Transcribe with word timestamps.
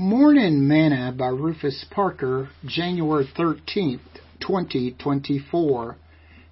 Morning 0.00 0.66
Manna 0.66 1.12
by 1.12 1.26
Rufus 1.26 1.84
Parker, 1.90 2.48
January 2.64 3.28
13th, 3.36 4.00
2024. 4.40 5.96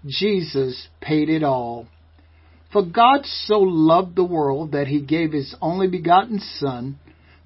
Jesus 0.05 0.89
paid 1.01 1.31
it 1.31 1.43
all. 1.43 1.87
For 2.71 2.85
God 2.85 3.25
so 3.25 3.61
loved 3.61 4.17
the 4.17 4.23
world 4.23 4.73
that 4.73 4.89
he 4.89 5.01
gave 5.01 5.33
his 5.33 5.55
only 5.63 5.89
begotten 5.89 6.41
Son, 6.41 6.99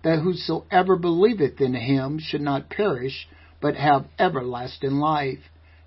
that 0.03 0.19
whosoever 0.19 0.97
believeth 0.97 1.61
in 1.61 1.75
him 1.75 2.19
should 2.19 2.41
not 2.41 2.69
perish, 2.69 3.29
but 3.61 3.77
have 3.77 4.07
everlasting 4.19 4.97
life. 4.97 5.39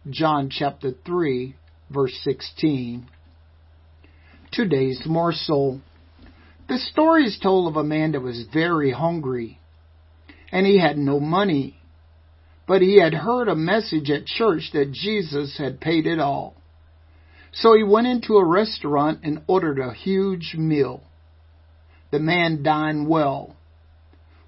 John 0.09 0.50
chapter 0.50 0.93
3, 1.05 1.57
verse 1.89 2.18
16. 2.23 3.05
Today's 4.54 5.02
morsel. 5.05 5.82
The 6.70 6.77
story 6.77 7.25
is 7.25 7.38
told 7.43 7.68
of 7.68 7.75
a 7.75 7.84
man 7.84 8.13
that 8.13 8.21
was 8.21 8.45
very 8.54 8.91
hungry 8.91 9.59
and 10.56 10.66
he 10.66 10.80
had 10.80 10.98
no 10.98 11.20
money. 11.20 11.75
But 12.66 12.82
he 12.82 12.98
had 12.98 13.14
heard 13.14 13.50
a 13.50 13.57
message 13.57 14.10
at 14.10 14.25
church 14.25 14.70
that 14.71 14.93
Jesus 14.93 15.57
had 15.57 15.82
paid 15.82 16.07
it 16.07 16.18
all. 16.18 16.56
So 17.52 17.75
he 17.75 17.84
went 17.84 18.07
into 18.07 18.38
a 18.38 18.46
restaurant 18.46 19.20
and 19.24 19.43
ordered 19.48 19.79
a 19.79 19.93
huge 19.93 20.56
meal. 20.57 21.04
The 22.10 22.20
man 22.20 22.64
dined 22.64 23.10
well. 23.10 23.57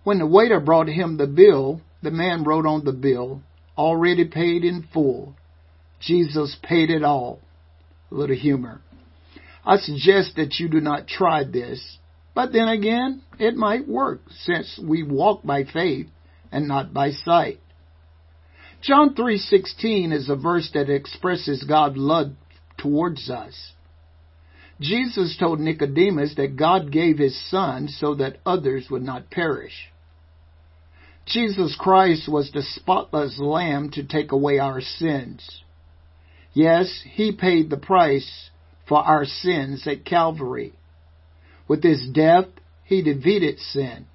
When 0.06 0.20
the 0.20 0.26
waiter 0.26 0.62
brought 0.62 0.88
him 0.88 1.18
the 1.18 1.28
bill, 1.28 1.82
the 2.02 2.12
man 2.12 2.46
wrote 2.46 2.66
on 2.66 2.86
the 2.86 2.94
bill, 2.94 3.42
already 3.78 4.24
paid 4.24 4.64
in 4.64 4.88
full. 4.94 5.36
Jesus 6.00 6.56
paid 6.64 6.90
it 6.90 7.04
all. 7.04 7.42
A 8.12 8.16
little 8.16 8.38
humor. 8.38 8.80
I 9.66 9.76
suggest 9.76 10.38
that 10.38 10.58
you 10.58 10.70
do 10.70 10.80
not 10.80 11.10
try 11.10 11.44
this. 11.44 11.98
But 12.38 12.54
then 12.54 12.68
again, 12.68 13.24
it 13.40 13.56
might 13.56 13.88
work 13.88 14.22
since 14.30 14.78
we 14.78 15.02
walk 15.02 15.42
by 15.44 15.64
faith 15.64 16.06
and 16.52 16.68
not 16.68 16.94
by 16.94 17.10
sight. 17.10 17.60
John 18.80 19.16
3:16 19.16 20.12
is 20.14 20.30
a 20.30 20.36
verse 20.36 20.70
that 20.76 20.88
expresses 20.88 21.64
God's 21.64 21.98
love 21.98 22.34
towards 22.78 23.32
us. 23.32 23.74
Jesus 24.80 25.36
told 25.36 25.60
Nicodemus 25.60 26.36
that 26.36 26.58
God 26.58 26.92
gave 26.92 27.18
his 27.18 27.36
son 27.50 27.88
so 27.88 28.14
that 28.14 28.38
others 28.46 28.88
would 28.92 29.02
not 29.04 29.32
perish. 29.32 29.92
Jesus 31.26 31.76
Christ 31.76 32.30
was 32.30 32.52
the 32.52 32.62
spotless 32.62 33.40
lamb 33.40 33.90
to 33.94 34.04
take 34.04 34.32
away 34.32 34.60
our 34.60 34.80
sins. 34.80 35.64
Yes, 36.54 37.02
he 37.02 37.32
paid 37.32 37.72
the 37.72 37.78
price 37.78 38.52
for 38.86 39.00
our 39.00 39.26
sins 39.26 39.88
at 39.88 40.06
Calvary. 40.06 40.74
With 41.68 41.84
his 41.84 42.08
death, 42.10 42.46
he 42.84 43.02
defeated 43.02 43.60
sin. 43.60 44.06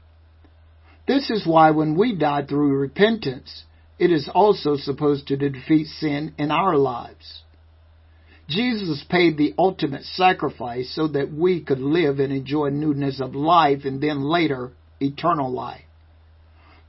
This 1.07 1.31
is 1.31 1.47
why 1.47 1.71
when 1.73 1.97
we 1.97 2.15
die 2.15 2.45
through 2.47 2.79
repentance, 2.79 3.65
it 3.99 4.11
is 4.11 4.29
also 4.33 4.77
supposed 4.77 5.29
to 5.29 5.37
defeat 5.37 5.87
sin 5.87 6.35
in 6.39 6.51
our 6.51 6.77
lives. 6.77 7.43
Jesus 8.49 9.05
paid 9.09 9.37
the 9.37 9.55
ultimate 9.59 10.05
sacrifice 10.05 10.93
so 10.95 11.09
that 11.09 11.33
we 11.33 11.61
could 11.61 11.79
live 11.79 12.19
and 12.19 12.33
enjoy 12.33 12.69
newness 12.69 13.21
of 13.21 13.35
life 13.35 13.85
and 13.85 14.03
then 14.03 14.23
later 14.23 14.73
eternal 15.01 15.51
life. 15.51 15.85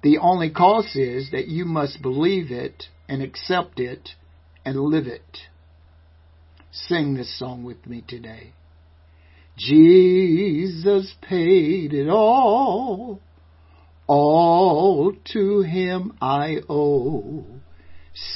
The 0.01 0.17
only 0.17 0.49
cost 0.49 0.95
is 0.95 1.31
that 1.31 1.47
you 1.47 1.65
must 1.65 2.01
believe 2.01 2.51
it 2.51 2.85
and 3.07 3.21
accept 3.21 3.79
it 3.79 4.09
and 4.65 4.77
live 4.79 5.07
it. 5.07 5.39
Sing 6.71 7.13
this 7.13 7.37
song 7.37 7.63
with 7.63 7.85
me 7.87 8.03
today. 8.05 8.53
Jesus 9.57 11.13
paid 11.21 11.93
it 11.93 12.09
all. 12.09 13.19
All 14.07 15.13
to 15.33 15.61
him 15.61 16.17
I 16.21 16.57
owe. 16.67 17.45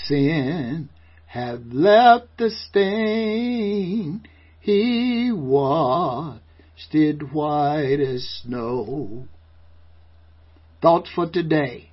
Sin 0.05 0.89
have 1.27 1.67
left 1.71 2.37
the 2.37 2.49
stain. 2.49 4.23
He 4.59 5.31
washed 5.31 6.41
it 6.93 7.33
white 7.33 7.99
as 7.99 8.23
snow. 8.43 9.27
Thoughts 10.81 11.09
for 11.13 11.29
today. 11.29 11.89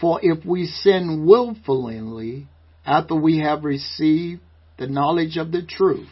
For 0.00 0.20
if 0.22 0.44
we 0.44 0.66
sin 0.66 1.26
wilfully 1.26 2.46
after 2.84 3.14
we 3.14 3.38
have 3.38 3.64
received 3.64 4.42
the 4.78 4.86
knowledge 4.86 5.36
of 5.36 5.52
the 5.52 5.62
truth, 5.62 6.08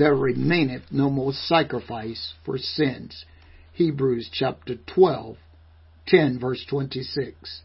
there 0.00 0.16
remaineth 0.16 0.84
no 0.90 1.10
more 1.10 1.30
sacrifice 1.30 2.32
for 2.42 2.56
sins. 2.56 3.26
Hebrews 3.74 4.30
chapter 4.32 4.76
12, 4.94 5.36
10 6.06 6.40
verse 6.40 6.64
26. 6.70 7.60